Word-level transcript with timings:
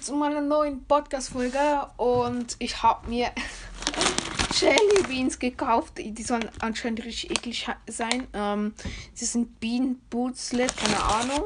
Leute 0.00 0.04
zu 0.04 0.14
meiner 0.14 0.40
neuen 0.40 0.84
Podcast-Folge 0.84 1.58
und 1.96 2.56
ich 2.58 2.82
habe 2.82 3.08
mir 3.08 3.30
Jelly 4.60 5.02
Beans 5.06 5.38
gekauft. 5.38 5.94
Die 5.98 6.22
sollen 6.22 6.48
anscheinend 6.60 7.04
richtig 7.04 7.30
eklig 7.30 7.68
sein. 7.86 8.26
Ähm, 8.32 8.74
sie 9.14 9.26
sind 9.26 9.60
Bean 9.60 10.00
Bootslet, 10.08 10.74
keine 10.76 11.02
Ahnung. 11.02 11.44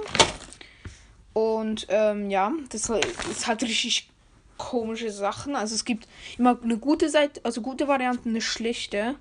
Und 1.33 1.87
ähm, 1.89 2.31
ja, 2.31 2.53
das 2.71 2.91
ist 3.31 3.47
halt 3.47 3.63
richtig 3.63 4.11
komische 4.57 5.11
Sachen. 5.11 5.57
Also 5.57 5.75
es 5.75 5.85
gibt 5.85 6.07
immer 6.39 6.59
eine 6.63 6.79
gute 6.79 7.09
Seite, 7.09 7.41
also 7.45 7.61
gute 7.61 7.89
Variante, 7.89 8.29
eine 8.29 8.41
schlechte. 8.41 9.17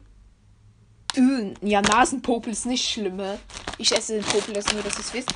Ja, 1.61 1.81
Nasenpopel 1.81 2.52
ist 2.52 2.65
nicht 2.65 2.89
schlimm. 2.89 3.21
Ich 3.77 3.91
esse 3.91 4.13
den 4.13 4.23
Popel, 4.23 4.53
das 4.53 4.71
nur, 4.73 4.83
dass 4.83 4.95
ihr 4.95 5.02
es 5.02 5.13
wisst. 5.13 5.33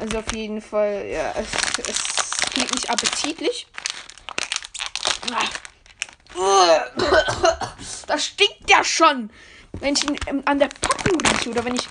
Also 0.00 0.18
auf 0.18 0.34
jeden 0.34 0.60
Fall, 0.60 1.06
ja, 1.08 1.34
es, 1.36 1.88
es 1.88 2.07
klingt 2.58 2.74
nicht 2.74 2.90
appetitlich. 2.90 3.66
Das 8.06 8.24
stinkt 8.24 8.68
ja 8.68 8.82
schon. 8.82 9.30
Wenn 9.72 9.94
ich 9.94 10.08
ihn 10.08 10.42
an 10.44 10.58
der 10.58 10.68
Packung 10.68 11.20
rieche 11.20 11.50
oder 11.50 11.64
wenn 11.64 11.76
ich. 11.76 11.88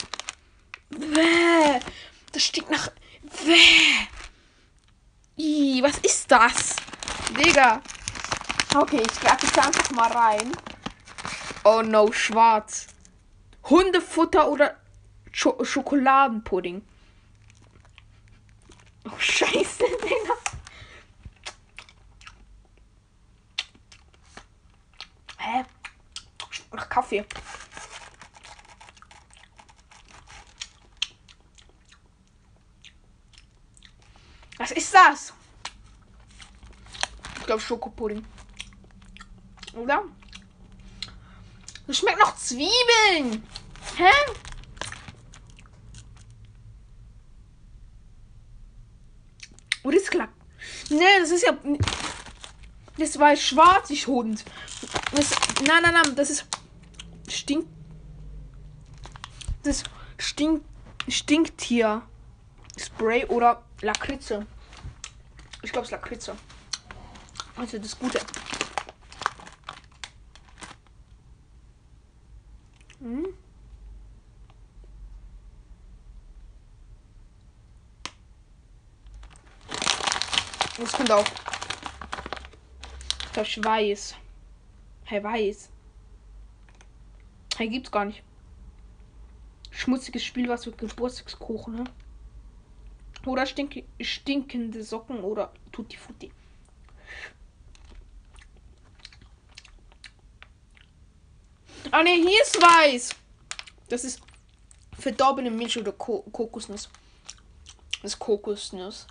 Das 2.33 2.43
stinkt 2.43 2.69
nach. 2.69 2.91
Was 5.81 5.97
ist 5.99 6.31
das? 6.31 6.75
Digga. 7.37 7.81
Okay, 8.75 9.01
ich 9.01 9.19
greife 9.21 9.45
jetzt 9.45 9.59
einfach 9.59 9.91
mal 9.91 10.11
rein. 10.11 10.51
Oh 11.63 11.81
no, 11.81 12.11
schwarz. 12.11 12.87
Hundefutter 13.63 14.49
oder 14.49 14.75
Sch 15.31 15.47
Schokoladenpudding. 15.61 16.81
Oh, 19.05 19.11
scheiße, 19.19 19.83
Digga. 20.03 20.46
Hä? 25.47 25.63
Nach 26.73 26.89
Kaffee. 26.89 27.25
Was 34.57 34.71
ist 34.71 34.93
das? 34.93 35.33
Ich 37.39 37.45
glaube 37.45 37.61
Schokopudding. 37.61 38.25
Oder? 39.73 40.03
Das 41.85 41.97
schmeckt 41.97 42.19
noch 42.19 42.35
Zwiebeln. 42.35 43.47
Hä? 43.95 44.11
Oder 49.83 49.95
ist 49.95 50.11
klar? 50.11 50.27
Ne, 50.89 51.05
das 51.21 51.31
ist 51.31 51.45
ja. 51.45 51.57
Das 52.97 53.17
war 53.17 53.33
schwarzig 53.37 54.07
Hund. 54.07 54.43
Das, 55.11 55.31
nein, 55.65 55.81
nein, 55.81 55.93
nein, 55.93 56.15
das 56.15 56.29
ist. 56.29 56.45
Stinkt. 57.27 57.67
Das 59.63 59.83
stinkt. 60.17 60.65
Stinkt 61.07 61.61
hier. 61.61 62.01
Spray 62.77 63.25
oder 63.25 63.63
Lakritze. 63.81 64.45
Ich 65.63 65.71
glaube, 65.71 65.85
es 65.85 65.91
ist 65.91 65.91
Lakritze. 65.91 66.35
Also 67.55 67.79
das 67.79 67.97
Gute. 67.97 68.19
Hm? 72.99 73.27
Das 80.77 80.91
kommt 80.91 81.11
auch. 81.11 81.25
Das 83.33 83.47
ist 83.47 83.63
weiß. 83.63 84.15
Hey, 85.09 85.23
weiß. 85.23 85.69
Hey, 87.55 87.69
gibt's 87.69 87.89
gar 87.89 88.03
nicht. 88.03 88.21
Schmutziges 89.71 90.21
Spiel, 90.21 90.49
was 90.49 90.65
für 90.65 90.73
Geburtstagskuchen, 90.73 91.75
ne? 91.75 91.83
Oder 93.25 93.45
stink 93.45 93.85
stinkende 94.01 94.83
Socken 94.83 95.21
oder 95.21 95.53
Tutti 95.71 95.95
Futti. 95.95 96.29
Ah 101.89 102.03
ne, 102.03 102.09
hier 102.09 102.41
ist 102.41 102.61
weiß. 102.61 103.15
Das 103.87 104.03
ist 104.03 104.21
verdorbene 104.99 105.49
Milch 105.49 105.77
oder 105.77 105.93
Ko 105.93 106.23
Kokosnuss. 106.33 106.89
Das 108.01 108.11
ist 108.11 108.19
Kokosnuss. 108.19 109.07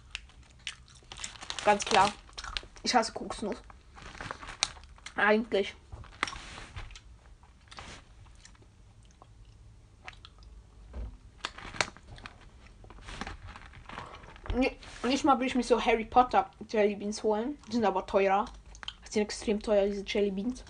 Ganz 1.64 1.86
klar. 1.86 2.12
Ich 2.82 2.94
hasse 2.94 3.14
Kokosnuss. 3.14 3.56
Eigentlich. 5.16 5.74
Nicht 15.16 15.24
mal 15.24 15.40
will 15.40 15.46
ich 15.46 15.54
mich 15.54 15.66
so 15.66 15.82
Harry 15.82 16.04
Potter 16.04 16.50
Jelly 16.68 16.94
Beans 16.94 17.22
holen. 17.22 17.56
Die 17.68 17.76
sind 17.76 17.86
aber 17.86 18.04
teurer. 18.04 18.44
Die 19.06 19.12
sind 19.12 19.22
extrem 19.22 19.62
teuer, 19.62 19.86
diese 19.86 20.04
Jelly 20.06 20.30
Beans. 20.30 20.62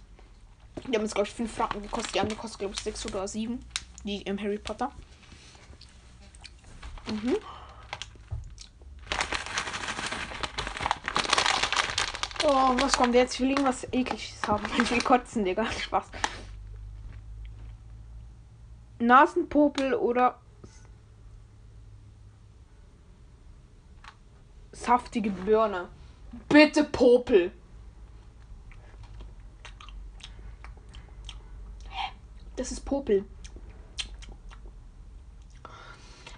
Die 0.87 0.95
haben 0.95 1.03
jetzt, 1.03 1.17
glaube 1.17 1.27
ich, 1.27 1.35
5 1.35 1.53
Franken 1.53 1.83
gekostet. 1.83 2.15
Die 2.15 2.21
andere 2.21 2.39
kostet, 2.39 2.61
glaube 2.61 2.75
ich, 2.75 2.81
6 2.81 3.07
oder 3.07 3.27
7. 3.27 3.59
Die 4.05 4.23
im 4.23 4.41
Harry 4.41 4.59
Potter. 4.59 4.93
Mhm. 7.11 7.37
Oh, 12.45 12.77
was 12.81 12.93
kommt 12.93 13.17
jetzt? 13.17 13.35
Ich 13.35 13.41
will 13.41 13.51
irgendwas 13.51 13.83
ekliges 13.93 14.41
haben. 14.47 14.65
Ich 14.81 14.89
will 14.93 15.03
kotzen, 15.03 15.45
Digga. 15.45 15.67
Spaß. 15.73 16.07
Nasenpopel 19.01 19.95
oder 19.95 20.39
saftige 24.87 25.31
Birne. 25.31 25.89
Bitte 26.49 26.85
Popel. 26.85 27.53
Das 32.55 32.71
ist 32.71 32.85
Popel. 32.85 33.25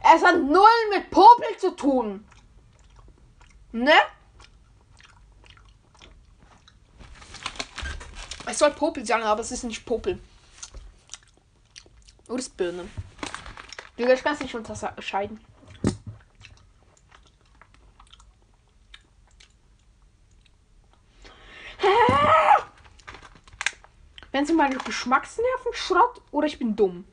Es 0.01 0.25
hat 0.25 0.43
null 0.43 0.81
mit 0.91 1.11
Popel 1.11 1.57
zu 1.59 1.77
tun. 1.77 2.27
Ne? 3.73 3.93
Es 8.47 8.59
soll 8.59 8.71
Popel 8.71 9.05
sein, 9.05 9.23
aber 9.23 9.43
es 9.43 9.53
ist 9.53 9.65
nicht 9.65 9.85
Popel. 9.85 10.19
Oder 12.29 12.39
ist 12.39 12.57
Birne. 12.57 12.89
Ich 13.97 14.23
kann 14.23 14.35
es 14.35 14.41
nicht 14.41 14.55
unterscheiden. 14.55 15.39
Sie 24.47 24.53
meine 24.53 24.77
Geschmacksnerven 24.77 25.73
Schrott 25.73 26.21
oder 26.31 26.47
ich 26.47 26.59
bin 26.59 26.77
dumm. 26.77 27.05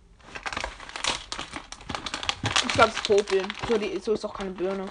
Ich 2.65 2.73
glaube, 2.73 2.89
es 2.89 2.95
ist 2.95 3.07
Popel. 3.07 3.47
So, 3.67 3.77
die, 3.77 3.99
so 3.99 4.13
ist 4.13 4.25
auch 4.25 4.33
keine 4.33 4.51
Birne. 4.51 4.87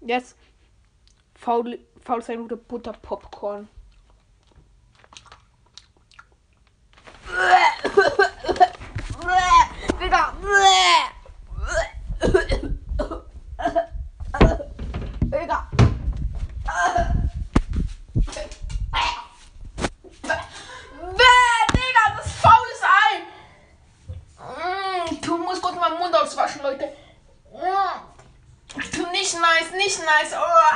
Jetzt 0.00 0.36
faul, 1.34 1.78
faul 2.04 2.22
sein 2.22 2.40
oder 2.40 2.56
Butter 2.56 2.92
Popcorn. 2.92 3.68
Digga. 10.00 10.34
Digga. 15.22 15.68
Digga, 21.72 22.16
das 22.16 22.32
faules 22.32 22.82
Ei. 22.82 23.24
Du 25.20 25.36
musst 25.38 25.62
kurz 25.62 25.76
meinen 25.76 25.98
Mund 25.98 26.14
auswaschen, 26.14 26.62
Leute. 26.62 26.92
Du 28.92 29.06
nicht 29.10 29.34
nice, 29.34 29.72
nicht 29.76 29.98
nice. 30.00 30.30
Du. 30.30 30.69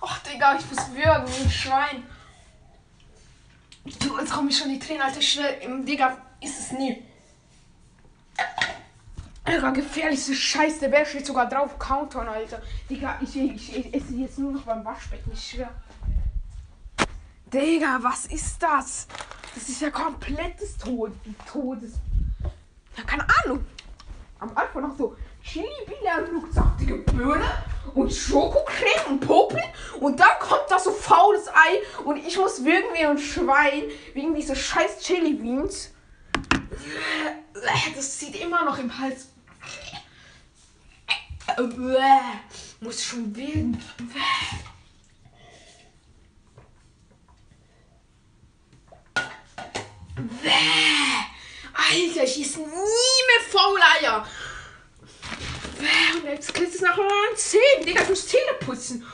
Ach, 0.00 0.18
Digga, 0.20 0.58
ich 0.58 0.70
muss 0.70 0.94
würgen 0.94 1.28
wie 1.28 1.44
ein 1.44 1.50
Schwein. 1.50 2.06
Du, 4.00 4.18
jetzt 4.18 4.32
kommen 4.32 4.46
mir 4.46 4.52
schon 4.52 4.68
die 4.68 4.78
Tränen, 4.78 5.02
Alter. 5.02 5.20
Schnell, 5.20 5.84
Digga, 5.84 6.16
ist 6.40 6.58
es 6.58 6.72
nie. 6.72 7.02
Digga, 9.46 9.70
gefährlichste 9.70 10.34
Scheiß, 10.34 10.78
der 10.80 10.88
Bär 10.88 11.04
steht 11.04 11.26
sogar 11.26 11.48
drauf. 11.48 11.78
Countdown, 11.78 12.28
Alter. 12.28 12.62
Digga, 12.88 13.18
ich, 13.20 13.36
ich, 13.36 13.76
ich 13.76 13.94
esse 13.94 14.14
jetzt 14.14 14.38
nur 14.38 14.52
noch 14.52 14.62
beim 14.62 14.84
Waschbecken, 14.84 15.32
ich 15.32 15.50
schwör. 15.50 15.70
Digga, 17.52 17.98
was 18.00 18.26
ist 18.26 18.62
das? 18.62 19.06
Das 19.54 19.68
ist 19.68 19.80
ja 19.80 19.90
komplettes 19.90 20.76
Tod 20.76 21.12
Todes. 21.50 21.92
Ja, 22.96 23.04
keine 23.04 23.26
Ahnung. 23.44 23.64
Am 24.38 24.50
Anfang 24.56 24.82
noch 24.82 24.96
so 24.96 25.16
und 26.34 26.52
saftige 26.52 26.96
Birne 26.96 27.44
und 27.94 28.12
Schokocreme 28.12 29.06
und 29.08 29.20
Popel 29.20 29.62
und 30.00 30.18
dann 30.18 30.38
kommt 30.40 30.64
da 30.68 30.78
so 30.78 30.90
faules 30.90 31.48
Ei 31.48 32.02
und 32.04 32.16
ich 32.16 32.36
muss 32.38 32.64
wirken 32.64 32.94
wie 32.94 33.04
ein 33.04 33.18
Schwein 33.18 33.84
wegen 34.14 34.34
dieser 34.34 34.56
scheiß 34.56 35.00
Chili 35.00 35.34
Beans. 35.34 35.92
Das 37.94 38.18
zieht 38.18 38.40
immer 38.40 38.64
noch 38.64 38.78
im 38.78 38.98
Hals. 38.98 39.28
Muss 42.80 43.04
schon 43.04 43.34
wirken. 43.36 43.80
Alter, 51.94 52.24
ich 52.24 52.40
esse 52.40 52.60
nie 52.60 53.13
mehr 53.54 53.62
faule 53.62 53.82
Eier. 54.00 54.26
Und 56.14 56.24
jetzt 56.24 56.54
kriegst 56.54 56.74
du 56.74 56.76
es 56.76 56.82
nachher 56.82 57.02
an 57.02 57.08
den 57.30 57.36
Zähnen. 57.36 57.86
Digga, 57.86 58.02
ich 58.02 58.08
muss 58.08 58.28
Zähne 58.28 58.54
putzen. 58.60 59.06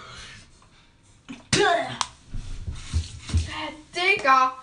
Digga. 3.94 4.56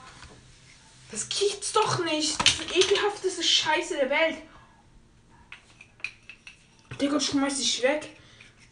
Das 1.11 1.29
gibt's 1.29 1.71
doch 1.71 2.03
nicht. 2.03 2.39
Das 2.39 2.49
ist 2.49 2.75
die 2.75 2.79
ekelhafteste 2.79 3.43
Scheiße 3.43 3.95
der 3.95 4.09
Welt. 4.09 4.37
Digga, 6.99 7.19
schmeiß 7.19 7.57
dich 7.57 7.81
weg. 7.83 8.17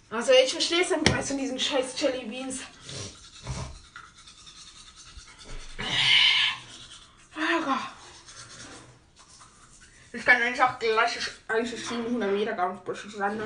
Also 0.10 0.32
ich 0.32 0.52
verstehe 0.52 0.82
es 0.82 0.90
nicht 0.90 1.28
von 1.28 1.38
diesen 1.38 1.60
scheiß 1.60 2.00
Jelly 2.00 2.26
Beans. 2.26 2.60
Digga. 7.36 7.96
Ich 10.16 10.26
kann 10.26 10.42
einfach 10.42 10.80
gleich 10.80 11.20
eigentlich 11.46 11.86
700 11.86 12.32
Meter 12.32 12.54
ganz 12.54 12.82
bisschen 12.86 13.20
landen. 13.20 13.44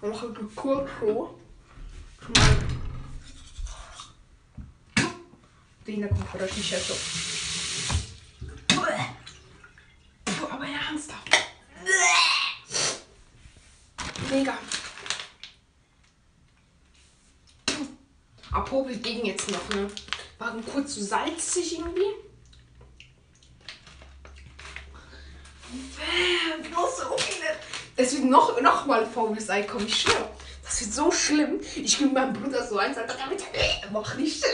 Und 0.00 0.10
mache 0.10 0.26
eine 0.28 0.48
Kurve. 0.48 1.34
Den 5.86 6.08
kommt 6.08 6.28
vielleicht 6.32 6.56
nicht 6.56 6.74
so. 6.86 6.96
Aber 10.50 10.64
ernsthaft. 10.64 11.36
Mega. 14.30 14.56
Apropos 18.50 19.02
ging 19.02 19.26
jetzt 19.26 19.50
noch, 19.50 19.68
ne? 19.68 19.90
War 20.38 20.56
kurz 20.62 20.94
zu 20.94 21.04
salzig 21.04 21.78
irgendwie. 21.78 22.29
Bloß 26.70 26.96
so 26.98 27.16
viele. 27.18 27.50
Es 27.96 28.14
wird 28.14 28.24
noch, 28.24 28.60
noch 28.60 28.86
mal 28.86 29.06
faules 29.06 29.50
Ei 29.50 29.62
kommen, 29.62 29.86
ich 29.86 30.02
schwöre. 30.02 30.30
Das 30.64 30.80
wird 30.80 30.92
so 30.92 31.10
schlimm. 31.10 31.60
Ich 31.76 31.98
gebe 31.98 32.12
meinem 32.12 32.32
Bruder 32.32 32.66
so 32.66 32.78
eins, 32.78 32.96
sage, 32.96 33.12
damit 33.18 33.44
mach 33.92 34.14
nicht. 34.14 34.44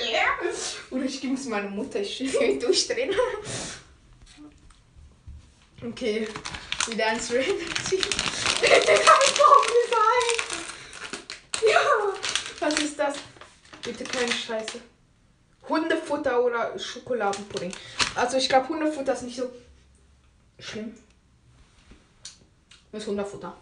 Oder 0.91 1.05
ich 1.05 1.21
gebe 1.21 1.35
es 1.35 1.45
meiner 1.45 1.69
Mutter, 1.69 2.01
ich 2.01 2.21
will 2.21 2.59
durchdrehen. 2.59 3.15
Okay, 5.87 6.27
wieder 6.87 7.07
eins 7.07 7.31
random. 7.31 7.57
Der 8.63 8.81
kann 8.81 9.21
ich 9.25 9.33
faules 9.33 9.93
Ei. 9.93 10.27
Ja, 11.71 11.81
was 12.61 12.75
ist 12.79 12.99
das? 12.99 13.17
Bitte 13.83 14.05
keine 14.05 14.33
Scheiße. 14.33 14.81
Hundefutter 15.69 16.43
oder 16.43 16.79
Schokoladenpudding. 16.79 17.73
Also 18.15 18.39
ich 18.39 18.49
glaube 18.49 18.69
Hundefutter 18.69 19.13
ist 19.13 19.23
nicht 19.23 19.37
so 19.37 19.51
schlimm. 20.59 20.95
Das 22.96 23.02
ist 23.02 23.10
Hundefutter. 23.10 23.54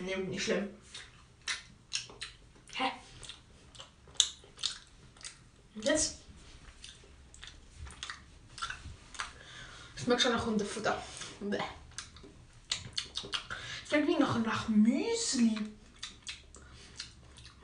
Nee, 0.00 0.14
nicht 0.14 0.44
schlimm. 0.44 0.68
Hä? 2.76 2.92
Und 5.74 5.84
jetzt? 5.84 6.18
Schmeckt 9.96 10.22
schon 10.22 10.30
nach 10.30 10.46
Hundefutter. 10.46 11.02
Bäh. 11.40 11.58
Schmeckt 13.88 14.06
wie 14.06 14.18
noch 14.20 14.38
nach 14.38 14.68
Müsli. 14.68 15.58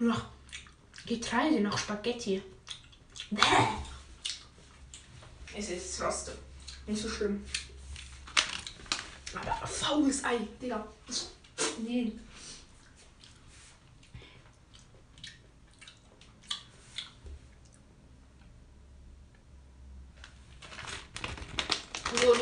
Nach 0.00 0.26
Getreide, 1.06 1.60
nach 1.60 1.78
Spaghetti. 1.78 2.42
Bäh. 3.30 3.42
Es 5.56 5.70
ist 5.70 6.02
Roste. 6.02 6.36
Nicht 6.88 7.00
so 7.00 7.08
schlimm. 7.08 7.44
Aber 9.46 9.66
faules 9.66 10.24
Ei, 10.24 10.38
Digga. 10.60 10.86
Nee. 11.78 12.12
So. 22.20 22.34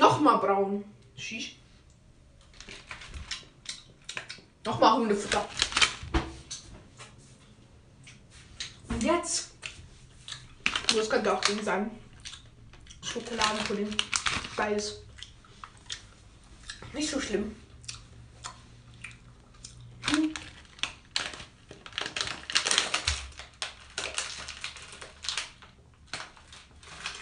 Nochmal 0.00 0.38
braun. 0.38 0.84
Schisch. 1.16 1.56
Nochmal 4.64 4.96
Hundefutter. 4.98 5.48
Und 8.88 9.02
jetzt. 9.02 9.50
Das 10.94 11.08
könnte 11.08 11.32
auch 11.32 11.40
Ding 11.40 11.62
sein. 11.62 11.90
Schokoladenpudding. 13.14 13.96
Beides. 14.56 14.98
Nicht 16.92 17.08
so 17.08 17.20
schlimm. 17.20 17.54
Hm. 20.06 20.34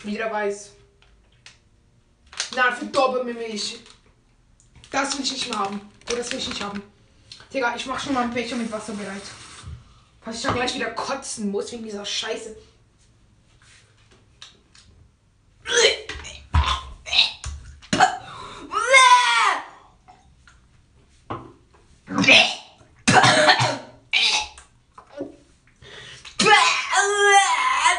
Wieder 0.04 0.32
weiß. 0.32 0.70
Na, 2.56 2.72
verdorben 2.72 3.34
Milch. 3.34 3.80
Das 4.90 5.14
will 5.14 5.24
ich 5.24 5.32
nicht 5.32 5.50
mehr 5.50 5.58
haben. 5.58 5.92
Oder 6.06 6.16
das 6.16 6.32
will 6.32 6.38
ich 6.38 6.48
nicht 6.48 6.62
haben. 6.62 6.82
Digga, 7.52 7.76
ich 7.76 7.84
mach 7.84 8.00
schon 8.00 8.14
mal 8.14 8.22
einen 8.22 8.32
Becher 8.32 8.56
mit 8.56 8.72
Wasser 8.72 8.94
bereit. 8.94 9.22
Falls 10.22 10.38
ich 10.38 10.42
dann 10.42 10.54
gleich 10.54 10.74
wieder 10.74 10.90
kotzen 10.92 11.50
muss 11.50 11.70
wegen 11.70 11.84
dieser 11.84 12.06
Scheiße. 12.06 12.56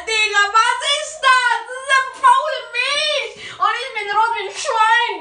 Digga, 0.05 0.41
was 0.51 0.79
ist 0.93 1.19
das? 1.21 1.57
Das 1.67 1.77
ist 1.79 1.89
eine 1.95 2.11
faule 2.21 2.61
Milch. 2.73 3.33
Und 3.59 3.75
ich 3.79 3.91
bin 3.95 4.07
rot 4.15 4.31
wie 4.35 4.43
ein 4.43 4.55
Schwein. 4.63 5.17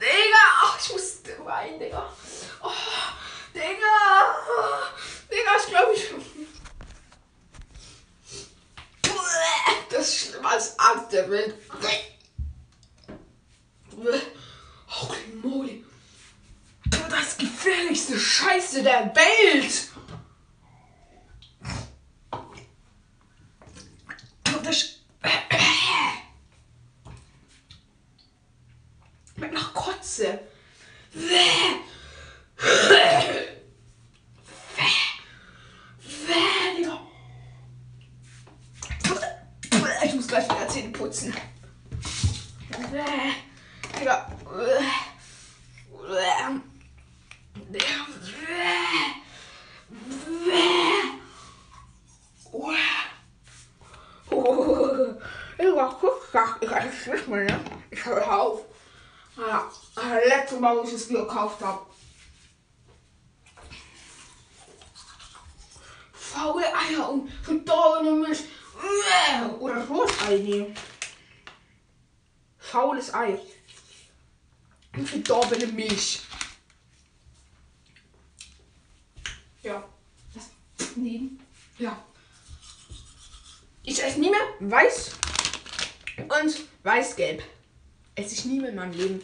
Digga, 0.00 0.44
ach, 0.62 0.74
ich 0.80 0.88
muss 0.92 1.08
weinen, 1.44 1.78
Digga. 1.78 2.02
Oh, 2.62 2.70
Digga. 3.54 3.96
Digga, 5.30 5.52
ich 5.58 5.66
glaube, 5.66 5.92
ich. 5.94 6.04
Das 9.90 10.02
ist 10.08 10.16
schlimmer 10.18 10.50
als 10.50 10.78
Angst 10.78 11.12
der 11.12 11.30
Welt. 11.30 11.54
Holy 14.88 15.26
moly. 15.42 15.84
Das 17.08 17.38
gefährlichste 17.38 18.18
Scheiße 18.18 18.82
der 18.82 19.14
Welt. 19.14 19.90
Das. 24.62 25.00
Mit 29.36 29.52
nach 29.52 29.74
Kotze. 29.74 30.40
Ich 40.04 40.14
muss 40.14 40.28
gleich 40.28 40.46
wieder 41.14 41.32
Zähne 41.32 41.32
putzen. 41.32 41.34
Digga. 43.98 44.26
Digga, 55.58 55.96
guck, 56.00 56.28
ich 56.60 56.70
esse 56.70 57.10
nicht 57.10 57.28
mehr, 57.28 57.44
ne? 57.44 57.60
Ich 57.90 58.04
höre 58.04 58.40
auf. 58.40 58.64
Ja, 59.36 59.70
das 59.94 60.04
letzte 60.26 60.56
Mal, 60.60 60.76
wo 60.76 60.82
ich 60.82 60.92
es 60.92 61.08
gekauft 61.08 61.60
habe. 61.60 61.86
Faule 66.12 66.64
Eier 66.64 67.10
und 67.10 67.30
verdorbene 67.42 68.12
Milch. 68.12 68.44
Oder 69.60 69.84
rohes 69.86 70.12
Ei 70.28 70.36
nehmen. 70.38 70.74
Faules 72.74 73.14
Ei. 73.14 73.38
Und 74.96 75.08
verdorbene 75.08 75.68
Milch. 75.68 76.22
Ja. 79.62 79.88
Das 80.34 80.96
nehmen. 80.96 81.40
Ja. 81.78 82.04
Ich 83.84 84.02
esse 84.02 84.18
nie 84.18 84.30
mehr 84.30 84.40
weiß 84.58 85.12
und 86.18 86.64
weiß-gelb. 86.82 87.44
Esse 88.16 88.34
ich 88.34 88.44
nie 88.44 88.58
mehr 88.58 88.70
in 88.70 88.76
meinem 88.76 88.92
Leben. 88.94 89.22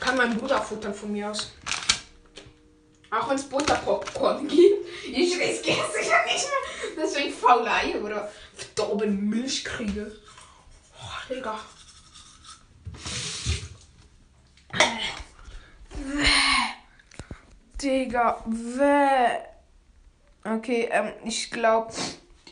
Kann 0.00 0.16
mein 0.16 0.38
Bruder 0.38 0.62
futtern 0.62 0.94
von 0.94 1.12
mir 1.12 1.30
aus. 1.30 1.52
Auch 3.10 3.28
wenn 3.28 3.36
es 3.36 3.46
Butterpopcorn 3.46 4.48
gibt. 4.48 4.88
Ich 5.06 5.38
riskiere 5.38 5.86
es 5.86 6.02
sicher 6.02 6.24
nicht 6.24 6.46
mehr, 6.96 7.04
dass 7.04 7.14
ich 7.16 7.34
faule 7.34 7.70
Eier 7.70 8.02
oder 8.02 8.32
verdorbene 8.54 9.12
Milch 9.12 9.66
kriege. 9.66 10.23
Digga. 11.28 11.58
Digga, 17.80 18.44
wäh. 18.46 19.38
Okay, 20.44 20.88
ähm, 20.90 21.12
ich 21.24 21.50
glaube, 21.50 21.92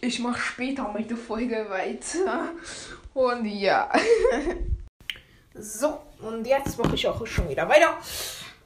ich 0.01 0.19
mache 0.19 0.41
später 0.41 0.89
mit 0.93 1.11
der 1.11 1.17
Folge 1.17 1.67
weiter. 1.69 2.51
Und 3.15 3.45
ja. 3.45 3.91
so, 5.55 6.01
und 6.21 6.47
jetzt 6.47 6.79
mache 6.79 6.95
ich 6.95 7.07
auch 7.07 7.27
schon 7.27 7.49
wieder 7.49 7.69
weiter. 7.69 7.99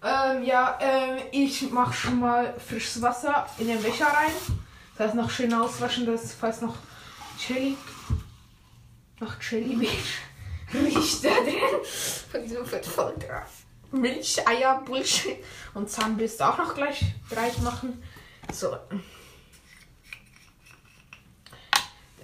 Ähm, 0.04 0.44
ja, 0.44 0.78
ähm, 0.80 1.18
ich 1.32 1.70
mache 1.70 1.92
schon 1.92 2.20
mal 2.20 2.54
frisches 2.60 3.02
Wasser 3.02 3.46
in 3.58 3.66
den 3.66 3.82
Becher 3.82 4.06
rein. 4.06 4.30
Das 4.96 5.08
heißt, 5.08 5.16
noch 5.16 5.30
schön 5.30 5.52
auswaschen, 5.52 6.06
das 6.06 6.32
falls 6.32 6.60
noch 6.60 6.76
Chili, 7.38 7.76
noch 9.20 9.38
Chili 9.40 9.88
riecht 10.74 11.24
da 11.24 11.40
drin. 11.40 11.84
Von 12.30 12.42
diesem 12.42 12.66
Fettfolter. 12.66 13.46
Milch, 13.92 14.46
Eier, 14.46 14.82
Bullshit 14.84 15.38
und 15.74 15.88
Zahnbürste 15.88 16.48
auch 16.48 16.58
noch 16.58 16.74
gleich 16.74 17.04
bereit 17.28 17.60
machen. 17.62 18.02
So. 18.52 18.76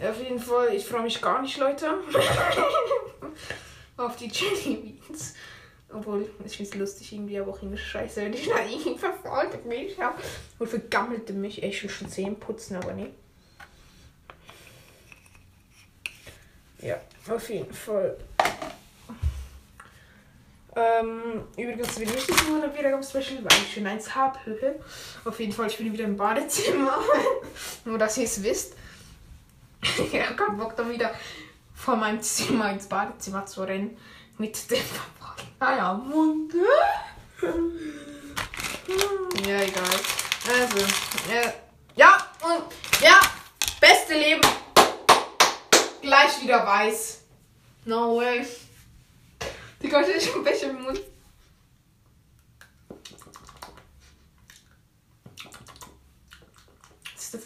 Auf 0.00 0.20
jeden 0.20 0.40
Fall, 0.40 0.74
ich 0.74 0.84
freue 0.84 1.02
mich 1.02 1.20
gar 1.20 1.42
nicht, 1.42 1.58
Leute. 1.58 1.86
auf 3.96 4.16
die 4.16 4.28
Jelly 4.28 4.98
Beans. 5.06 5.34
Obwohl, 5.94 6.28
ich 6.44 6.56
finde 6.56 6.72
es 6.72 6.78
lustig 6.78 7.12
irgendwie, 7.12 7.38
aber 7.38 7.52
auch 7.52 7.58
irgendwie 7.58 7.78
scheiße, 7.78 8.22
wenn 8.22 8.32
ich 8.32 8.48
da 8.48 8.64
irgendwie 8.64 8.98
verfaulte 8.98 9.58
Milch 9.68 10.00
habe. 10.00 10.20
Und 10.58 10.68
vergammelte 10.68 11.32
Milch. 11.32 11.62
Ich 11.62 11.82
will 11.82 11.90
schon 11.90 12.08
Zähne 12.08 12.34
putzen, 12.34 12.76
aber 12.76 12.94
nee. 12.94 13.10
Ja, 16.82 17.00
auf 17.28 17.48
jeden 17.48 17.72
Fall. 17.72 18.18
Ähm, 20.74 21.44
übrigens 21.56 22.00
will 22.00 22.08
ich 22.08 22.28
nicht 22.28 22.48
nur 22.48 22.62
ein 22.62 22.76
Wiedergaben-Special, 22.76 23.44
weil 23.44 23.58
ich 23.62 23.74
schon 23.74 23.86
eins 23.86 24.14
habe. 24.14 24.38
Auf 25.24 25.38
jeden 25.38 25.52
Fall, 25.52 25.68
ich 25.68 25.76
bin 25.76 25.92
wieder 25.92 26.04
im 26.04 26.16
Badezimmer. 26.16 26.98
nur, 27.84 27.98
dass 27.98 28.16
ihr 28.16 28.24
es 28.24 28.42
wisst. 28.42 28.74
ich 29.82 30.20
habe 30.20 30.34
keinen 30.34 30.56
Bock, 30.56 30.74
dann 30.76 30.90
wieder 30.90 31.14
von 31.74 32.00
meinem 32.00 32.20
Zimmer 32.22 32.72
ins 32.72 32.86
Badezimmer 32.86 33.46
zu 33.46 33.62
rennen. 33.62 33.96
Mit 34.38 34.70
dem 34.70 34.78
Eiermund. 35.60 36.54
ja, 39.46 39.60
egal. 39.60 40.00
Also, 40.48 40.78
äh, 41.30 41.52
ja, 41.94 42.16
und 42.40 42.64
ja, 43.02 43.20
beste 43.78 44.14
Leben. 44.14 44.40
Gleich 46.02 46.42
wieder 46.42 46.66
weiß. 46.66 47.22
No 47.84 48.16
way. 48.16 48.44
Die 49.80 49.88
Gott 49.88 50.06
ist 50.08 50.26
schon 50.28 50.42
Becher 50.42 50.70
im 50.70 50.82
Mund. 50.82 51.00
Was 57.14 57.24
ist 57.24 57.34
das? 57.34 57.42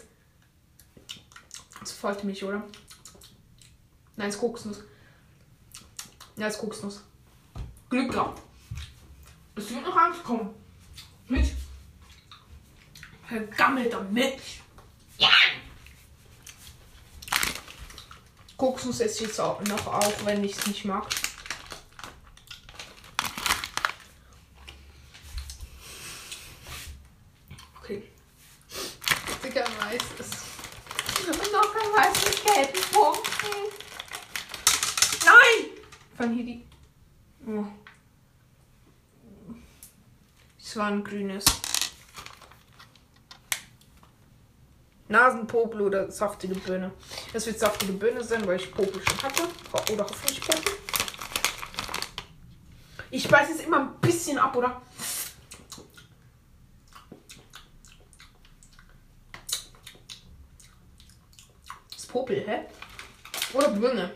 Das 1.79 1.91
ist 1.91 1.99
Vollmilch, 1.99 2.43
oder? 2.43 2.63
Nein, 4.15 4.29
es 4.29 4.35
ist 4.35 4.41
Kokosnuss. 4.41 4.83
Ja, 6.35 6.47
es 6.47 6.55
ist 6.55 6.59
Kokosnuss. 6.59 7.03
Glück 7.91 8.11
gehabt. 8.11 8.41
Es 9.55 9.69
wird 9.69 9.83
noch 9.83 9.95
eins 9.95 10.23
kommen. 10.23 10.53
Mit 11.27 11.53
vergammelter 13.27 14.01
Milch. 14.01 14.61
Esse 19.07 19.23
ich 19.23 19.29
jetzt 19.29 19.39
auch 19.39 19.61
noch 19.61 19.85
auf, 19.85 20.25
wenn 20.25 20.43
ich 20.43 20.57
es 20.57 20.65
nicht 20.65 20.83
mag. 20.83 21.05
Okay. 27.79 28.03
Dicker 29.43 29.61
weiß 29.61 30.01
es. 30.19 31.27
Und 31.27 31.51
noch 31.51 31.75
ein 31.75 31.93
weiß 31.95 32.25
mit 32.25 32.43
gelben 32.43 32.91
Punkten. 32.91 33.57
Nein! 35.23 35.71
Fang 36.17 36.33
hier 36.33 36.43
die. 36.43 36.67
Oh. 37.45 37.65
Es 40.59 40.75
war 40.75 40.87
ein 40.87 41.03
grünes. 41.03 41.45
Nasenpopel 45.07 45.81
oder 45.81 46.11
saftige 46.11 46.55
Birne. 46.55 46.91
Es 47.37 47.45
wird 47.45 47.59
saftige 47.59 47.93
Birne 47.93 48.23
sein, 48.23 48.47
weil 48.47 48.59
ich 48.59 48.71
Popel 48.71 48.99
schon 48.99 49.21
hatte. 49.21 49.47
Oder 49.93 50.03
hoffentlich 50.05 50.41
Popel. 50.41 50.73
Ich 53.11 53.27
beiß 53.27 53.49
jetzt 53.49 53.61
immer 53.61 53.81
ein 53.81 53.99
bisschen 53.99 54.39
ab, 54.39 54.55
oder? 54.55 54.81
Das 61.91 61.99
ist 61.99 62.11
Popel, 62.11 62.43
hä? 62.43 62.61
Oder 63.53 63.69
Birne? 63.69 64.15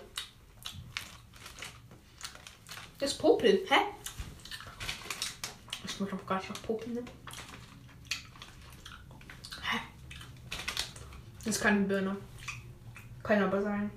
Das 2.98 3.12
ist 3.12 3.20
Popel, 3.20 3.68
hä? 3.70 3.82
Ich 5.86 6.00
muss 6.00 6.10
noch 6.10 6.26
gar 6.26 6.40
nicht 6.40 6.50
nach 6.50 6.62
Popel 6.64 6.88
nehmen. 6.88 7.10
Hä? 9.62 9.78
Das 11.46 11.56
ist 11.56 11.62
keine 11.62 11.82
Birne. 11.82 12.18
Kann 13.24 13.44
aber 13.44 13.62
sein. 13.62 13.92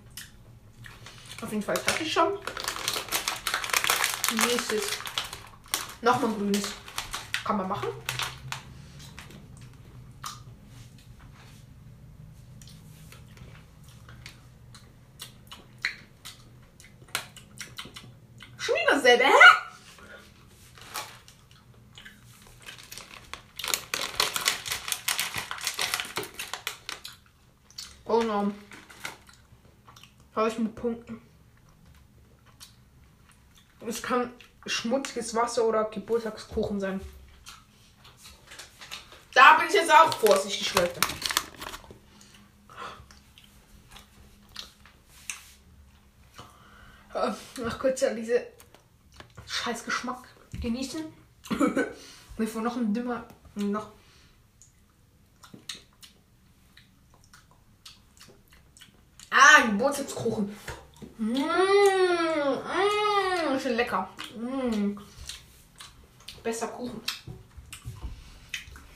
Auf 1.41 1.51
jeden 1.51 1.63
Fall 1.63 1.77
hatte 1.77 2.03
ich 2.03 2.13
schon. 2.13 2.39
Nächstes. 4.47 4.99
Nochmal 6.01 6.33
grünes. 6.33 6.73
Kann 7.45 7.57
man 7.57 7.69
machen. 7.69 7.89
Schon 18.59 18.75
wieder 18.77 18.95
dasselbe. 18.95 19.25
Hä? 19.25 19.31
Oh 28.07 28.23
no. 28.23 28.53
Ich 30.49 30.59
mit 30.59 30.75
Punkten. 30.75 31.23
Es 33.87 34.03
kann 34.03 34.33
schmutziges 34.67 35.35
Wasser 35.35 35.65
oder 35.65 35.85
Geburtstagskuchen 35.85 36.81
sein. 36.81 37.01
Da 39.35 39.57
bin 39.57 39.69
ich 39.69 39.75
jetzt 39.75 39.91
auch 39.91 40.13
vorsichtig, 40.15 40.75
Leute. 40.75 41.01
Äh, 47.15 47.61
Noch 47.61 47.79
kurz 47.79 48.01
ja 48.01 48.13
diese 48.15 48.47
scheiß 49.47 49.85
Geschmack 49.85 50.29
genießen. 50.61 51.05
Bevor 52.37 52.63
noch 52.63 52.77
ein 52.77 52.93
dümmer 52.93 53.27
noch 53.55 53.93
Geburtstagskuchen. 59.85 60.57
Mmh, 61.19 61.39
mmh, 62.59 63.61
schön 63.61 63.77
lecker. 63.77 64.09
Mmh. 64.35 64.97
Besser 66.43 66.69
Kuchen. 66.69 67.03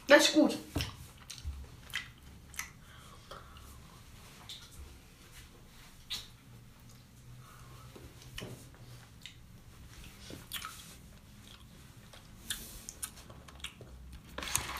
Das 0.07 0.25
ist 0.25 0.33
gut. 0.33 0.57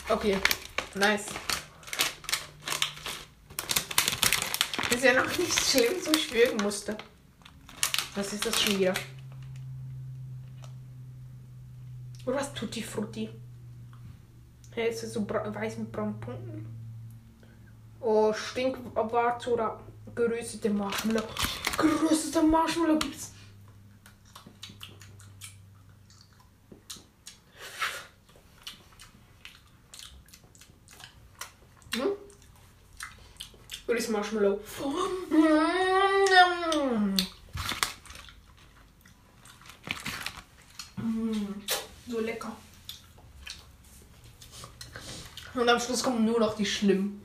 Okay, 0.09 0.39
nice. 0.95 1.27
Das 4.89 4.99
ist 4.99 5.05
ja 5.05 5.13
noch 5.13 5.39
nicht 5.39 5.61
schlimm, 5.61 6.01
so 6.03 6.11
ich 6.13 6.63
musste. 6.63 6.97
Was 8.15 8.33
ist 8.33 8.47
das 8.47 8.61
schon 8.61 8.79
wieder? 8.79 8.95
Oder 12.25 12.37
was 12.37 12.55
Tutti 12.55 12.83
Frutti? 12.83 13.29
Hey, 14.73 14.89
ist 14.89 15.03
das 15.03 15.13
so 15.13 15.29
weiß 15.29 15.79
mit 15.79 15.93
braunen 15.93 16.19
Punkten? 16.19 16.67
Oh, 18.01 18.33
Stinkwart 18.33 19.47
oder 19.49 19.79
geröstete 20.15 20.71
Marshmallow. 20.71 21.23
Geröstete 21.77 22.43
Marshmallow 22.43 22.99
gibt's. 22.99 23.33
Oder 33.89 33.97
ist 33.97 34.11
Marshmallow? 34.11 34.61
Mm, 40.97 41.63
So 42.07 42.21
lecker. 42.21 42.55
Und 45.55 45.69
am 45.69 45.81
Schluss 45.81 46.03
kommen 46.03 46.25
nur 46.25 46.39
noch 46.39 46.55
die 46.57 46.67
schlimmen. 46.67 47.23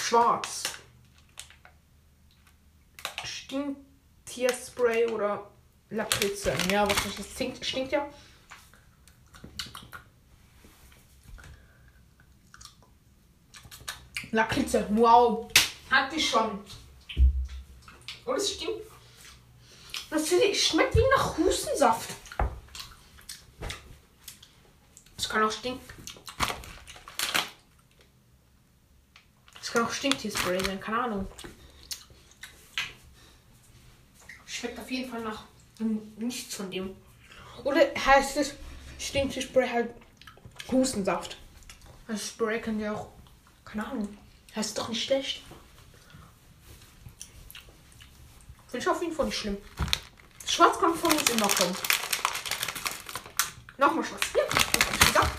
Schwarz. 0.00 0.62
Stinktierspray 3.24 5.06
oder 5.08 5.50
Lakritze. 6.46 6.72
Ja, 6.72 6.88
was 6.88 7.16
das? 7.16 7.26
Stinkt, 7.34 7.64
stinkt 7.64 7.92
ja. 7.92 8.08
Lakritze. 14.30 14.86
Wow. 14.90 15.50
Hatte 15.90 16.16
ich 16.16 16.28
schon. 16.28 16.64
Und 18.24 18.36
es 18.36 18.52
stinkt. 18.52 18.82
Das 20.10 20.28
schmeckt 20.28 20.94
wie 20.94 21.02
nach 21.16 21.36
Hustensaft. 21.36 22.10
Es 25.16 25.28
kann 25.28 25.42
auch 25.42 25.50
stinken. 25.50 25.84
Es 29.60 29.72
kann 29.72 29.84
auch 29.84 29.92
Stinktierspray 29.92 30.64
sein, 30.64 30.80
keine 30.80 31.02
Ahnung. 31.02 31.28
Schmeckt 34.46 34.78
auf 34.78 34.90
jeden 34.90 35.10
Fall 35.10 35.22
nach 35.22 35.44
nichts 35.78 36.54
von 36.54 36.70
dem. 36.70 36.96
Oder 37.64 37.80
heißt 37.94 38.36
es 38.36 38.54
Stinktierspray 38.98 39.68
halt 39.68 39.90
Hustensaft? 40.70 41.36
Das 42.08 42.28
Spray 42.28 42.60
kann 42.60 42.78
ja 42.80 42.92
auch, 42.94 43.08
keine 43.64 43.86
Ahnung, 43.86 44.16
heißt 44.54 44.76
doch 44.78 44.88
nicht 44.88 45.04
schlecht. 45.04 45.42
Finde 48.68 48.78
ich 48.84 48.88
auf 48.88 49.02
jeden 49.02 49.14
Fall 49.14 49.26
nicht 49.26 49.38
schlimm. 49.38 49.58
Schwarz 50.46 50.78
kann 50.78 50.94
von 50.94 51.12
uns 51.12 51.28
immer 51.30 51.48
kommen. 51.48 51.76
Nochmal 53.78 54.04
schwarz. 54.04 54.22
Ja, 54.34 54.42
das 54.50 54.64
hab 54.66 54.94
ich 54.94 55.06
gesagt. 55.06 55.30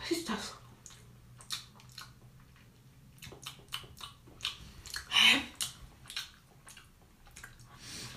Was 0.00 0.10
ist 0.10 0.28
das? 0.28 0.54
Hä? 5.10 5.42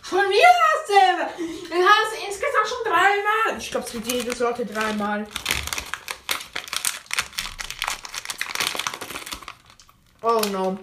Schon 0.02 0.20
wieder 0.30 0.54
dasselbe. 0.72 1.24
Wir 1.70 1.84
haben 1.84 2.06
es 2.14 2.28
insgesamt 2.28 2.68
schon 2.68 2.84
dreimal. 2.86 3.55
Ich 3.66 3.72
glaube, 3.72 3.88
es 3.88 3.94
wird 3.96 4.12
jede 4.12 4.36
Sorte 4.36 4.64
dreimal. 4.64 5.26
Oh 10.22 10.40
no. 10.52 10.78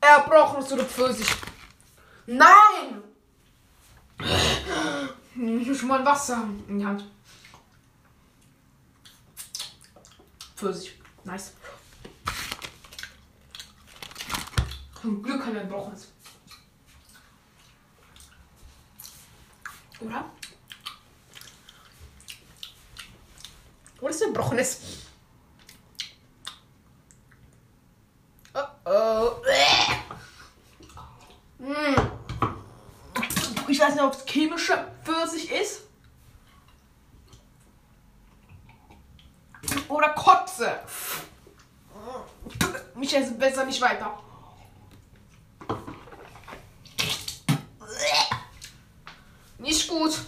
Erbrochenes 0.00 0.72
oder 0.72 0.86
Pfirsich. 0.86 1.28
Nein! 2.26 3.02
Ich 5.34 5.66
muss 5.68 5.78
schon 5.78 5.88
mal 5.88 6.04
Wasser 6.04 6.48
in 6.66 6.78
die 6.78 6.86
Hand. 6.86 7.04
Pfirsich. 10.56 10.98
Nice. 11.24 11.52
Zum 15.02 15.22
Glück 15.22 15.44
kein 15.44 15.56
Erbrochenes. 15.56 16.08
Oder? 20.00 20.24
Oder 20.24 20.37
ist 24.28 24.36
Erbrochenes? 24.36 24.80
Oh 28.54 28.90
oh. 28.90 29.30
Ich 33.68 33.80
weiß 33.80 33.94
nicht, 33.94 34.02
ob 34.02 34.14
es 34.14 34.24
chemische 34.24 34.92
Pfirsich 35.04 35.50
ist. 35.50 35.82
Oder 39.88 40.10
Kotze. 40.10 40.80
Ich 43.00 43.16
esse 43.16 43.32
besser 43.32 43.64
nicht 43.64 43.80
weiter. 43.80 44.18
Nicht 49.58 49.88
gut. 49.88 50.18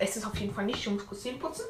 Es 0.00 0.16
ist 0.16 0.24
auf 0.24 0.38
jeden 0.38 0.54
Fall 0.54 0.57
nicht, 0.68 0.80
ich 0.80 0.90
muss 0.90 1.06
kurz 1.06 1.22
Zähne 1.22 1.38
putzen. 1.38 1.64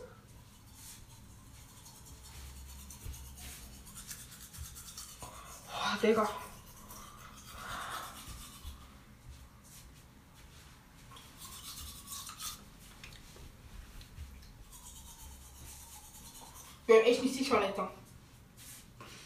Oh, 5.72 6.00
Digga. 6.02 6.28
bin 16.88 17.02
echt 17.04 17.22
nicht 17.22 17.34
sicher, 17.34 17.61
Alter. 17.61 17.90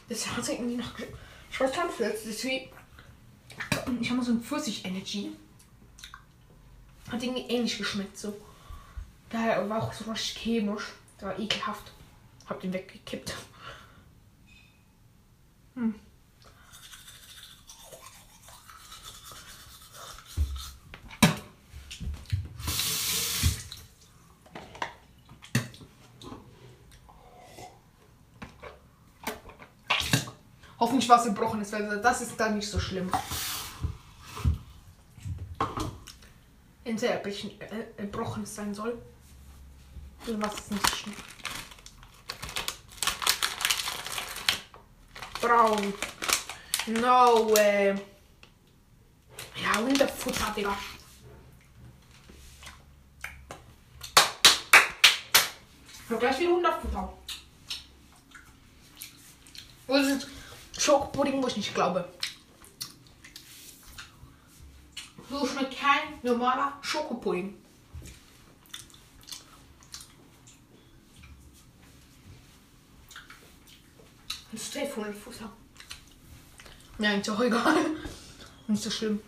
Das 0.08 0.26
hat 0.26 0.48
irgendwie 0.48 0.76
nach 0.76 0.94
ist 2.26 2.44
wie. 2.44 2.68
Ich 4.00 4.11
habe 4.11 4.18
mal 4.18 4.24
so 4.24 4.32
ein 4.32 4.42
Pfirsich-Energy. 4.42 5.32
Hat 7.08 7.22
irgendwie 7.22 7.42
ähnlich 7.42 7.78
geschmeckt 7.78 8.18
so. 8.18 8.37
Daher 9.32 9.66
war 9.66 9.82
auch 9.82 9.92
so 9.94 10.06
was 10.06 10.20
chemisch. 10.20 10.92
Das 11.16 11.30
war 11.30 11.38
ekelhaft. 11.38 11.90
Hab 12.46 12.60
den 12.60 12.72
weggekippt. 12.72 13.34
Hm. 15.74 15.94
Hoffentlich 30.78 31.08
war 31.08 31.20
es 31.20 31.24
gebrochenes, 31.24 31.72
weil 31.72 32.00
das 32.02 32.20
ist 32.20 32.38
dann 32.38 32.56
nicht 32.56 32.68
so 32.68 32.78
schlimm. 32.78 33.10
Wenn 36.84 36.98
äh, 36.98 37.84
erbrochenes 37.96 38.54
sein 38.54 38.74
soll, 38.74 39.00
dann 40.26 40.42
war 40.42 40.52
es 40.52 40.70
nicht 40.70 40.88
so 40.88 40.96
schlimm. 40.96 41.16
Braun. 45.40 45.94
No 46.87 47.50
way. 47.50 47.94
Ja, 49.56 49.76
Hundefutter, 49.78 50.52
Digga. 50.56 50.76
Ja, 56.08 56.16
gleich 56.16 56.38
wieder 56.38 56.50
Hundefutter. 56.50 57.12
Wo 59.87 59.96
ist? 59.96 60.28
Schokopudding, 60.78 61.42
wo 61.42 61.46
ich 61.48 61.56
nicht 61.56 61.74
glaube. 61.74 62.08
So 65.30 65.46
schmeckt 65.46 65.78
kein 65.78 66.18
normaler 66.22 66.78
Schokopudding. 66.82 67.62
Das 74.72 74.85
ist 74.85 74.96
1200 74.96 75.14
Futter. 75.14 75.52
Mir 76.96 77.11
eigentlich 77.11 77.30
auch 77.30 77.40
egal. 77.40 77.76
Nicht 78.68 78.82
so 78.82 78.90
schlimm. 78.90 79.20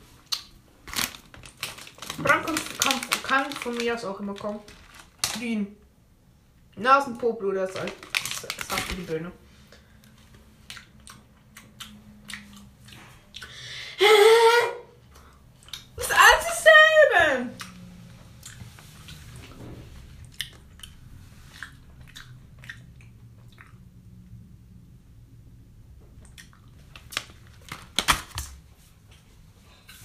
Brand 2.16 2.46
kann, 2.78 3.00
kann, 3.22 3.52
von 3.52 3.76
mir 3.76 3.94
aus 3.94 4.06
auch 4.06 4.20
immer 4.20 4.34
kommen. 4.34 4.60
Ein 5.38 5.76
Nasenpopel 6.76 7.48
oder 7.48 7.66
so. 7.66 7.80
Das 7.80 8.68
sagt 8.68 8.90
die 8.92 9.02
Böhne. 9.02 9.32
Das 15.96 16.06
ist 16.06 16.12
alles 16.12 16.44
dasselbe. 16.46 17.50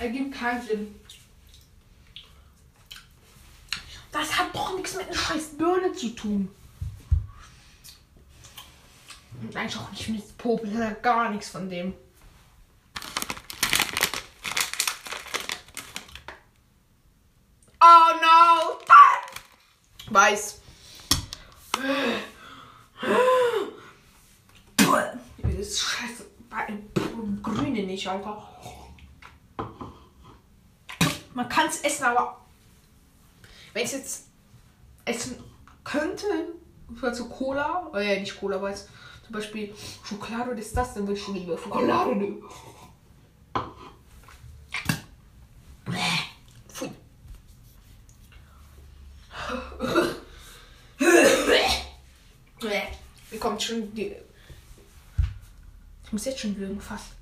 Ergibt 0.09 0.33
keinen 0.33 0.65
Sinn. 0.65 0.95
Das 4.11 4.35
hat 4.39 4.55
doch 4.55 4.75
nichts 4.75 4.95
mit 4.95 5.05
einer 5.05 5.15
scheiß 5.15 5.55
Birne 5.55 5.93
zu 5.93 6.09
tun. 6.15 6.49
Und 9.39 9.55
eigentlich 9.55 9.77
auch 9.79 9.91
nicht 9.91 10.09
mit 10.09 10.37
Popel, 10.39 10.83
hat 10.83 11.03
gar 11.03 11.29
nichts 11.29 11.49
von 11.49 11.69
dem. 11.69 11.93
Oh 17.79 18.11
no! 18.19 18.79
Weiß. 20.09 20.59
Das 25.37 25.53
ist 25.53 25.79
scheiße. 25.81 26.25
Grüne 27.43 27.83
nicht, 27.83 28.07
Alter. 28.07 28.49
Man 31.39 31.47
kann 31.47 31.69
es 31.69 31.79
essen, 31.79 32.03
aber 32.03 32.37
wenn 33.71 33.85
ich 33.85 33.93
jetzt 33.93 34.25
essen 35.05 35.41
könnte, 35.85 36.25
also 37.01 37.29
Cola, 37.29 37.89
äh, 37.95 38.13
ja, 38.13 38.19
nicht 38.19 38.37
Cola, 38.37 38.57
aber 38.57 38.75
zum 38.75 39.31
Beispiel 39.31 39.73
Schokolade 40.03 40.51
oder 40.51 40.59
ist 40.59 40.75
das, 40.75 40.95
dann 40.95 41.07
würde 41.07 41.17
ich 41.17 41.25
lieber 41.29 41.57
Schokolade 41.57 42.13
nehmen. 42.13 42.43
Pfui. 46.67 46.91
Mir 53.31 53.39
kommt 53.39 53.63
schon 53.63 53.95
die. 53.95 54.13
Ich 56.03 56.11
muss 56.11 56.25
jetzt 56.25 56.41
schon 56.41 56.57
würgen, 56.57 56.81
fast. 56.81 57.13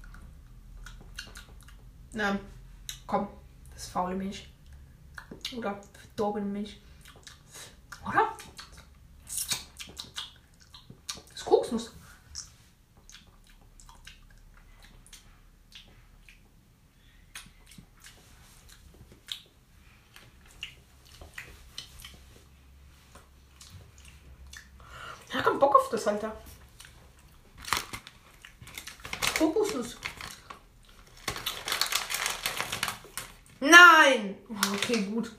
Na, 2.13 2.39
komm, 3.05 3.27
das 3.77 3.87
faule 3.89 4.15
Milch. 4.15 4.49
Oder 5.55 5.79
verdorbene 5.93 6.47
Milch. 6.47 6.81
Oder? 8.07 8.35
Das 11.31 11.45
Kokosnuss. 11.45 11.91
Ich 25.29 25.35
hab 25.35 25.43
keinen 25.43 25.59
Bock 25.59 25.75
auf 25.75 25.89
das, 25.91 26.07
Alter. 26.07 26.35
Kokosnuss. 29.37 29.97
Nein! 33.59 34.37
Oh, 34.49 34.73
Okay, 34.75 35.03
gut. 35.03 35.31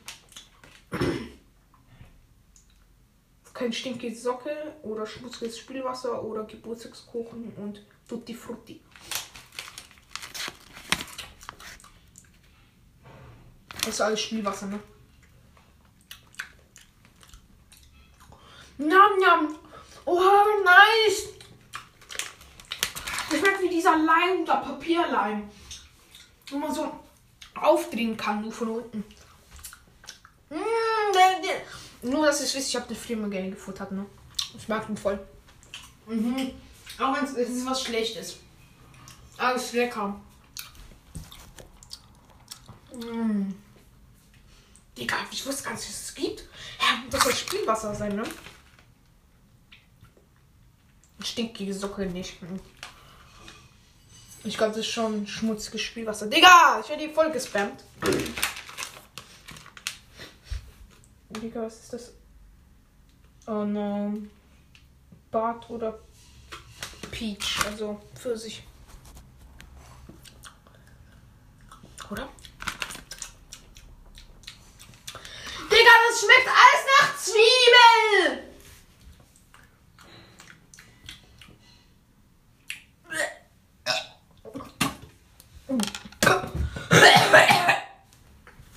Kein 3.55 3.73
stinkige 3.73 4.15
Socke 4.15 4.77
oder 4.83 5.05
schmutziges 5.05 5.59
Spielwasser 5.59 6.23
oder 6.23 6.45
Geburtstagskuchen 6.45 7.53
und 7.57 7.85
Tutti 8.09 8.33
Frutti. 8.33 8.81
Das 13.81 13.89
ist 13.89 14.01
alles 14.01 14.21
Spielwasser, 14.21 14.67
ne? 14.67 14.79
Njam, 18.79 19.19
njam. 19.19 19.57
Oha, 20.05 20.45
nice. 20.63 21.31
Das 23.31 23.41
schmeckt 23.41 23.61
wie 23.61 23.69
dieser 23.71 23.97
Leim, 23.97 24.47
der 24.47 24.55
Papierleim. 24.55 25.51
Wo 26.51 26.59
man 26.59 26.73
so 26.73 26.93
kann, 28.29 28.43
nur 28.43 28.53
von 28.53 28.69
unten. 28.69 29.05
Mm, 30.51 31.13
der. 31.13 32.11
Nur, 32.11 32.27
dass 32.27 32.43
ich 32.43 32.55
wisst, 32.55 32.69
ich 32.69 32.77
habe 32.77 32.87
den 32.87 32.97
Firma 32.97 33.29
gerne 33.29 33.51
gefuttert, 33.51 33.91
ne? 33.93 34.07
Ich 34.57 34.69
mag 34.69 34.89
ihn 34.89 34.97
voll. 34.97 35.19
Mhm. 36.07 36.53
Auch 36.99 37.17
wenn 37.17 37.25
es 37.25 37.33
ist 37.33 37.67
was 37.67 37.83
Schlechtes. 37.83 38.37
Aber 39.37 39.57
es 39.57 39.65
ist 39.65 39.73
lecker. 39.75 40.21
Mm. 42.95 43.53
Digga, 44.97 45.17
ich 45.31 45.47
wusste 45.47 45.65
gar 45.65 45.73
nicht, 45.73 45.85
dass 45.85 46.03
es 46.03 46.15
gibt. 46.15 46.41
Ja, 46.81 47.03
das 47.11 47.23
soll 47.23 47.35
Spielwasser 47.35 47.95
sein, 47.95 48.17
ne? 48.17 48.25
Stinkige 51.23 51.75
Socke 51.75 52.07
nicht. 52.07 52.37
Ich 54.45 54.57
glaube, 54.57 54.71
das 54.73 54.81
ist 54.81 54.93
schon 54.93 55.27
schmutziges 55.27 55.81
Spielwasser. 55.83 56.27
Digga, 56.27 56.81
ich 56.83 56.89
werde 56.89 57.03
hier 57.03 57.13
voll 57.13 57.31
gespammt. 57.31 57.85
Digga, 61.31 61.63
was 61.63 61.81
ist 61.81 61.93
das? 61.93 62.13
Oh 63.47 63.65
no. 63.65 64.15
Bart 65.31 65.69
oder 65.69 65.99
Peach, 67.11 67.59
also 67.67 68.01
Pfirsich. 68.15 68.63
Oder? 72.11 72.29
Digga, 75.71 75.91
das 76.09 76.21
schmeckt 76.21 76.49
alles 76.49 76.85
nach 76.99 77.17
Zwiebel! 77.19 78.49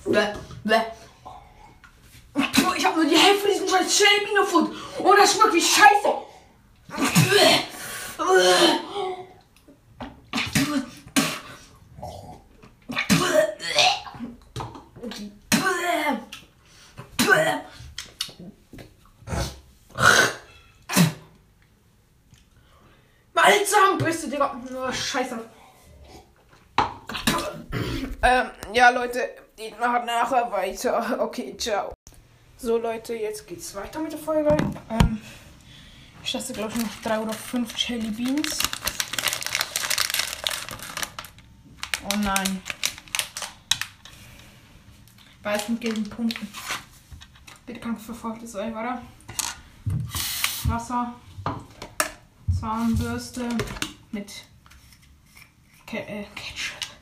Bäh, 0.04 0.34
bäh. 0.64 0.82
Ich 2.76 2.84
habe 2.84 2.96
nur 3.00 3.06
die 3.06 3.16
Hälfte 3.16 3.40
von 3.40 3.50
diesem 3.50 3.68
scheiß 3.68 3.96
Shelby 3.96 4.34
gefunden. 4.34 4.76
Und 4.98 5.16
das 5.16 5.31
schmeckt 5.42 5.54
wie 5.54 5.60
Scheiße. 5.60 6.08
Meine 23.34 23.64
Zahnbürste, 23.64 24.28
Digga. 24.28 24.60
Oh, 24.74 24.92
Scheiße. 24.92 25.38
Ähm, 28.24 28.50
ja, 28.72 28.90
Leute, 28.90 29.30
ich 29.56 29.76
mache 29.80 30.06
nachher 30.06 30.52
weiter. 30.52 31.18
Okay, 31.20 31.56
ciao. 31.56 31.92
So, 32.56 32.78
Leute, 32.78 33.14
jetzt 33.14 33.48
geht's 33.48 33.74
weiter 33.74 33.98
mit 33.98 34.12
der 34.12 34.20
Folge. 34.20 34.56
Ähm, 34.88 35.20
ich 36.32 36.34
lasse, 36.34 36.54
glaube 36.54 36.72
ich, 36.74 36.82
noch 36.82 37.02
drei 37.02 37.18
oder 37.18 37.34
fünf 37.34 37.76
Jelly 37.76 38.10
Beans. 38.10 38.58
Oh 42.04 42.16
nein. 42.22 42.62
Weiß 45.42 45.68
mit 45.68 45.82
gelben 45.82 46.08
Punkten. 46.08 46.48
Bitte 47.66 47.80
kann 47.80 47.98
verfolgt 47.98 48.48
sein, 48.48 48.72
oder? 48.72 49.02
Wasser. 50.64 51.14
Zahnbürste 52.58 53.46
mit 54.10 54.32
Ke 55.84 55.98
äh, 55.98 56.24
Ketchup. 56.34 56.96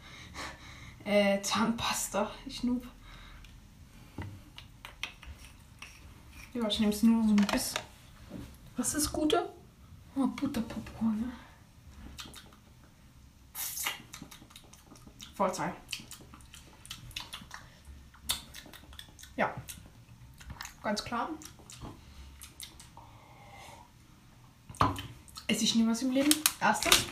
Äh, 1.04 1.40
Zahnpasta. 1.40 2.32
Ich 2.46 2.64
noob. 2.64 2.84
Ja, 6.52 6.66
ich 6.66 6.80
nehme 6.80 6.92
es 6.92 7.04
nur 7.04 7.22
so 7.22 7.30
ein 7.30 7.46
bisschen. 7.46 7.89
Was 8.80 8.94
ist 8.94 9.12
Gute? 9.12 9.46
Oh, 10.16 10.26
Butterpopcorn, 10.26 11.20
ne? 11.20 11.32
Vollzeit. 15.34 15.74
Ja. 19.36 19.54
Ganz 20.82 21.04
klar. 21.04 21.28
esse 25.46 25.64
ich 25.64 25.74
niemals 25.74 26.00
im 26.00 26.12
Leben. 26.12 26.34
Erstens. 26.58 27.04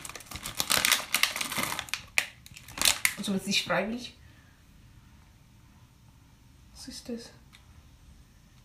Also 3.15 3.33
jetzt 3.35 3.45
nicht 3.45 3.63
freiwillig. 3.63 4.17
Was 6.73 6.87
ist 6.87 7.09
das? 7.09 7.29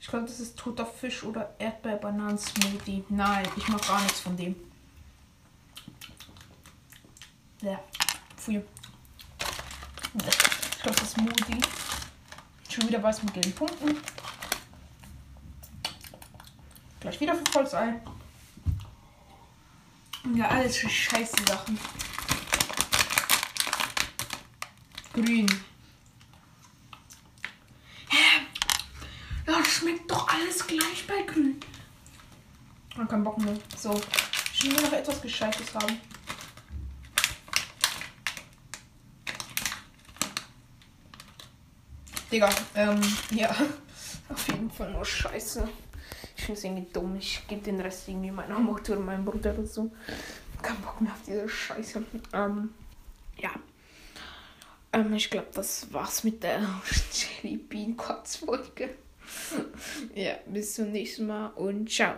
Ich 0.05 0.11
glaube, 0.11 0.27
das 0.27 0.39
ist 0.39 0.59
toter 0.59 0.85
Fisch 0.85 1.23
oder 1.25 1.55
Erdbeer-Bananen-Smoothie. 1.59 3.05
Nein, 3.09 3.49
ich 3.57 3.67
mag 3.69 3.89
gar 3.89 4.03
nichts 4.03 4.21
von 4.21 4.37
dem. 4.37 4.55
Ja, 7.63 7.81
pfui. 8.37 8.63
Ich 10.15 10.83
glaube, 10.83 10.99
das 10.99 11.03
ist 11.05 11.13
Smoothie. 11.13 11.59
Schon 12.69 12.87
wieder 12.87 13.03
was 13.03 13.23
mit 13.23 13.33
gelben 13.33 13.55
Punkten. 13.55 13.97
Gleich 17.01 17.19
wieder 17.19 17.35
für 17.35 17.51
Volksei. 17.51 17.95
Ja, 20.35 20.49
alles 20.49 20.77
für 20.77 20.91
scheiße 20.91 21.47
Sachen. 21.49 21.81
Grün. 25.15 25.49
Hä? 28.11 28.45
Ja, 29.47 29.59
das 29.59 29.69
schmeckt 29.69 30.11
doch 30.11 30.27
alles 30.27 30.67
gleich 30.67 31.07
bei 31.07 31.21
Grün. 31.23 31.61
Ich 33.05 33.07
hab 33.07 33.11
keinen 33.11 33.25
Bock 33.25 33.37
mehr. 33.37 33.55
So. 33.77 34.01
Ich 34.55 34.65
will 34.65 34.73
nur 34.73 34.81
noch 34.81 34.93
etwas 34.95 35.21
Gescheites 35.21 35.75
haben. 35.75 36.01
Digga, 42.33 42.49
ähm, 42.75 42.99
ja. 43.31 43.55
Auf 44.31 44.49
jeden 44.49 44.71
Fall 44.71 44.91
nur 44.91 45.05
Scheiße. 45.05 45.69
Ich 46.35 46.45
finde 46.45 46.59
es 46.59 46.65
irgendwie 46.65 46.91
dumm. 46.95 47.17
Ich 47.17 47.47
gebe 47.47 47.61
den 47.61 47.79
Rest 47.79 48.09
irgendwie 48.09 48.31
meiner 48.31 48.59
Mutter 48.59 48.97
und 48.97 49.05
meinem 49.05 49.27
Bruder 49.27 49.53
dazu. 49.53 49.93
Kein 50.63 50.81
Bock 50.81 50.99
mehr 51.03 51.13
auf 51.13 51.21
diese 51.27 51.47
Scheiße. 51.47 52.03
Ähm, 52.33 52.73
ja. 53.37 53.51
Ähm, 54.95 55.13
ich 55.13 55.29
glaube, 55.29 55.49
das 55.53 55.93
war's 55.93 56.25
mit 56.25 56.43
der 56.43 56.61
Jelly 57.43 57.59
Bean 57.59 57.99
Folge. 58.25 58.95
ja, 60.15 60.37
bis 60.47 60.77
zum 60.77 60.91
nächsten 60.91 61.27
Mal 61.27 61.49
und 61.49 61.91
ciao. 61.91 62.15